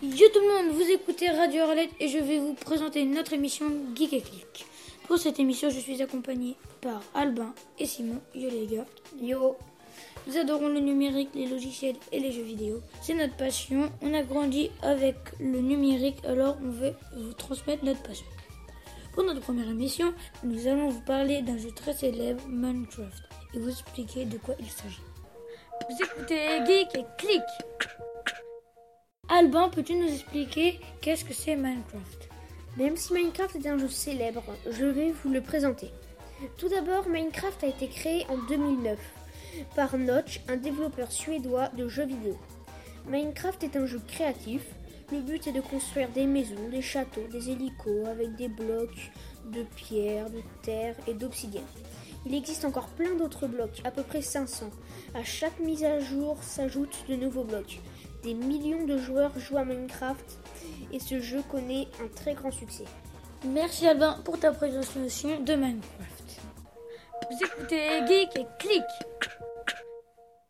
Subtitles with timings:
[0.00, 3.66] Salut tout le monde, vous écoutez Radio Arlette et je vais vous présenter notre émission
[3.94, 4.64] Geek et Click.
[5.06, 8.18] Pour cette émission, je suis accompagné par Albin et Simon.
[8.34, 8.86] Yo les gars.
[9.20, 9.58] Yo.
[10.26, 12.80] Nous adorons le numérique, les logiciels et les jeux vidéo.
[13.02, 13.92] C'est notre passion.
[14.00, 18.26] On a grandi avec le numérique, alors on veut vous transmettre notre passion.
[19.12, 23.22] Pour notre première émission, nous allons vous parler d'un jeu très célèbre, Minecraft,
[23.52, 25.02] et vous expliquer de quoi il s'agit.
[25.90, 27.42] Vous écoutez Geek et Click.
[29.32, 32.28] Albin, peux-tu nous expliquer qu'est-ce que c'est Minecraft?
[32.76, 35.92] Même si Minecraft est un jeu célèbre, je vais vous le présenter.
[36.58, 38.98] Tout d'abord, Minecraft a été créé en 2009
[39.76, 42.36] par Notch, un développeur suédois de jeux vidéo.
[43.06, 44.62] Minecraft est un jeu créatif.
[45.12, 49.12] Le but est de construire des maisons, des châteaux, des hélicos avec des blocs
[49.44, 51.62] de pierre, de terre et d'obsidienne.
[52.26, 54.70] Il existe encore plein d'autres blocs, à peu près 500.
[55.14, 57.78] À chaque mise à jour s'ajoutent de nouveaux blocs.
[58.22, 60.38] Des millions de joueurs jouent à Minecraft
[60.92, 62.84] et ce jeu connaît un très grand succès.
[63.46, 66.40] Merci Albin pour ta présentation de Minecraft.
[67.30, 68.82] Vous écoutez Geek et Click.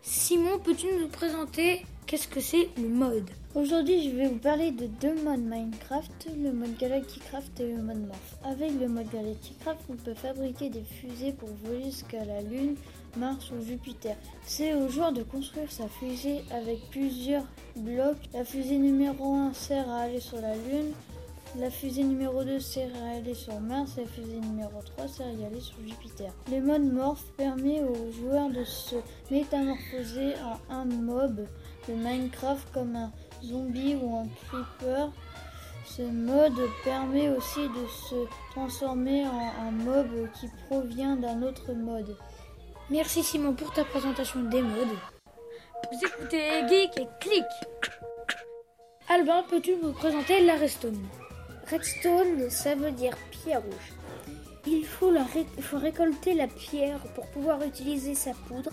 [0.00, 4.84] Simon, peux-tu nous présenter qu'est-ce que c'est le mode Aujourd'hui, je vais vous parler de
[4.84, 8.36] deux modes Minecraft, le mode Galacticraft et le mode Morph.
[8.44, 12.76] Avec le mode Galacticraft, on peut fabriquer des fusées pour voler jusqu'à la Lune,
[13.16, 14.14] Mars ou Jupiter.
[14.44, 17.46] C'est au joueur de construire sa fusée avec plusieurs
[17.76, 18.18] blocs.
[18.34, 20.92] La fusée numéro 1 sert à aller sur la Lune,
[21.58, 25.26] la fusée numéro 2 sert à aller sur Mars et la fusée numéro 3 sert
[25.26, 26.32] à y aller sur Jupiter.
[26.50, 28.96] Le mode Morph permet aux joueurs de se
[29.30, 30.32] métamorphoser
[30.70, 31.46] en un mob
[31.88, 35.10] de Minecraft comme un zombie ou un creeper.
[35.84, 40.08] Ce mode permet aussi de se transformer en un mob
[40.40, 42.16] qui provient d'un autre mode.
[42.90, 44.96] Merci Simon pour ta présentation des modes.
[45.90, 47.44] Vous écoutez Geek et Click.
[49.08, 51.04] Albin, peux-tu nous présenter la redstone
[51.70, 54.01] Redstone, ça veut dire pierre rouge.
[54.66, 55.10] Il faut,
[55.72, 58.70] récolter la pierre pour pouvoir utiliser sa poudre.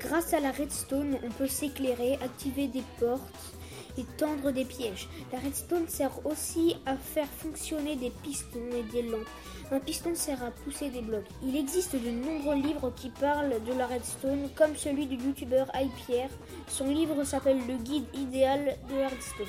[0.00, 3.54] Grâce à la redstone, on peut s'éclairer, activer des portes
[3.98, 5.08] et tendre des pièges.
[5.32, 9.26] La redstone sert aussi à faire fonctionner des pistons et des lampes.
[9.72, 11.26] Un piston sert à pousser des blocs.
[11.44, 16.30] Il existe de nombreux livres qui parlent de la redstone, comme celui du youtubeur iPierre.
[16.68, 19.46] Son livre s'appelle Le guide idéal de la redstone.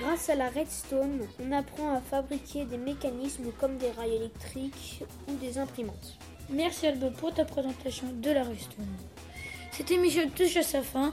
[0.00, 5.34] Grâce à la redstone, on apprend à fabriquer des mécanismes comme des rails électriques ou
[5.34, 6.18] des imprimantes.
[6.50, 8.86] Merci Albin pour ta présentation de la redstone.
[9.72, 11.12] Cette émission touche à sa fin.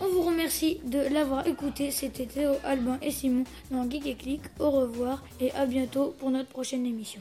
[0.00, 1.90] On vous remercie de l'avoir écouté.
[1.90, 4.42] C'était Théo, Albin et Simon dans Geek et Click.
[4.58, 7.20] Au revoir et à bientôt pour notre prochaine émission.